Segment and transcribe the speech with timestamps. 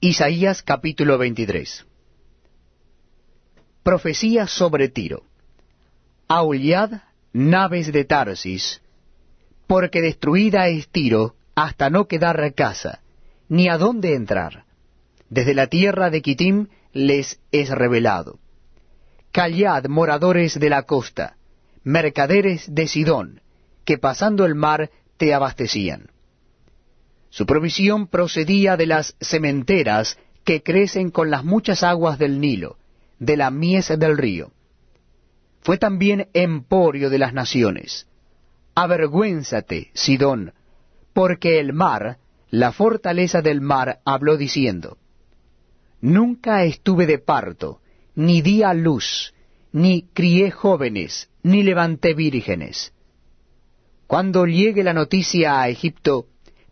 [0.00, 1.84] Isaías capítulo 23
[3.82, 5.24] Profecía sobre Tiro
[6.28, 7.02] Aullad,
[7.32, 8.80] naves de Tarsis,
[9.66, 13.00] porque destruida es Tiro hasta no quedar casa,
[13.48, 14.66] ni a dónde entrar.
[15.30, 18.38] Desde la tierra de Kitim les es revelado.
[19.32, 21.38] Callad, moradores de la costa,
[21.82, 23.40] mercaderes de Sidón,
[23.84, 26.12] que pasando el mar te abastecían.
[27.30, 32.78] Su provisión procedía de las sementeras que crecen con las muchas aguas del Nilo,
[33.18, 34.52] de la mies del río.
[35.60, 38.06] Fue también emporio de las naciones.
[38.74, 40.52] Avergüénzate, Sidón,
[41.12, 42.18] porque el mar,
[42.50, 44.96] la fortaleza del mar, habló diciendo,
[46.00, 47.80] Nunca estuve de parto,
[48.14, 49.34] ni di a luz,
[49.72, 52.92] ni crié jóvenes, ni levanté vírgenes.
[54.06, 56.26] Cuando llegue la noticia a Egipto,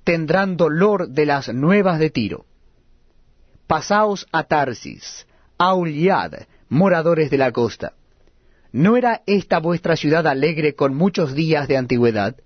[0.06, 2.46] tendrán dolor de las nuevas de Tiro.
[3.66, 5.26] Pasaos a Tarsis,
[5.58, 7.94] a Uliad, moradores de la costa.
[8.70, 12.36] ¿No era esta vuestra ciudad alegre con muchos días de antigüedad?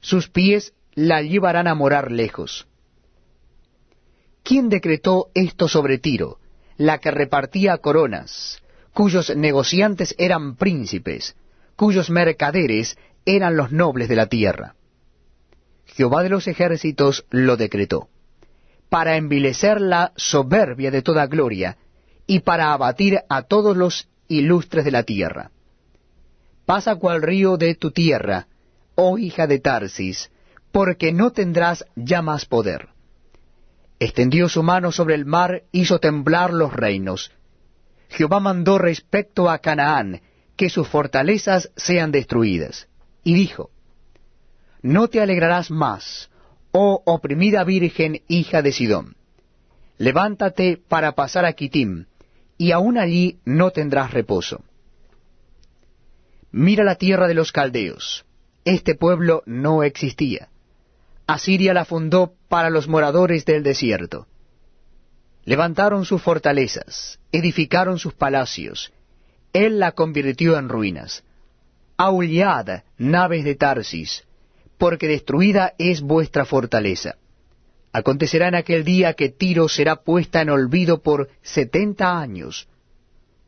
[0.00, 2.66] Sus pies la llevarán a morar lejos.
[4.42, 6.38] ¿Quién decretó esto sobre Tiro,
[6.78, 8.62] la que repartía coronas,
[8.94, 11.36] cuyos negociantes eran príncipes,
[11.76, 12.96] cuyos mercaderes
[13.26, 14.74] eran los nobles de la tierra?
[15.94, 18.08] Jehová de los ejércitos lo decretó,
[18.88, 21.76] para envilecer la soberbia de toda gloria,
[22.26, 25.50] y para abatir a todos los ilustres de la tierra.
[26.64, 28.46] Pasa cual río de tu tierra,
[28.94, 30.30] oh hija de Tarsis,
[30.70, 32.88] porque no tendrás ya más poder.
[33.98, 37.32] Extendió su mano sobre el mar, hizo temblar los reinos.
[38.08, 40.22] Jehová mandó respecto a Canaán,
[40.56, 42.88] que sus fortalezas sean destruidas.
[43.24, 43.70] Y dijo,
[44.82, 46.30] no te alegrarás más,
[46.72, 49.16] oh oprimida virgen hija de Sidón.
[49.98, 52.06] Levántate para pasar a Kitim,
[52.58, 54.64] y aún allí no tendrás reposo.
[56.50, 58.24] Mira la tierra de los caldeos.
[58.64, 60.48] Este pueblo no existía.
[61.26, 64.26] Asiria la fundó para los moradores del desierto.
[65.44, 68.92] Levantaron sus fortalezas, edificaron sus palacios.
[69.52, 71.24] Él la convirtió en ruinas.
[71.96, 74.24] Aullad, naves de Tarsis,
[74.82, 77.14] porque destruida es vuestra fortaleza.
[77.92, 82.66] Acontecerá en aquel día que Tiro será puesta en olvido por setenta años,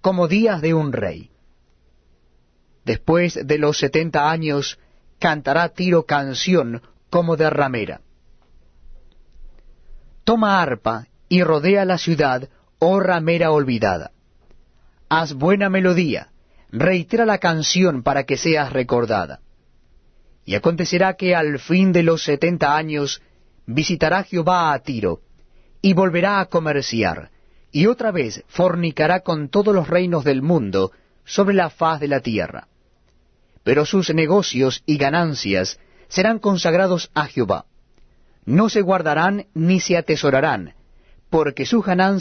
[0.00, 1.32] como días de un rey.
[2.84, 4.78] Después de los setenta años
[5.18, 8.00] cantará Tiro canción como de ramera.
[10.22, 14.12] Toma arpa y rodea la ciudad, oh ramera olvidada.
[15.08, 16.28] Haz buena melodía,
[16.70, 19.40] reitera la canción para que seas recordada.
[20.44, 23.22] Y acontecerá que al fin de los setenta años
[23.66, 25.20] visitará Jehová a Tiro,
[25.80, 27.30] y volverá a comerciar,
[27.70, 30.92] y otra vez fornicará con todos los reinos del mundo
[31.24, 32.68] sobre la faz de la tierra.
[33.64, 37.64] Pero sus negocios y ganancias serán consagrados a Jehová.
[38.44, 40.74] No se guardarán ni se atesorarán,
[41.30, 42.04] porque sus ganancias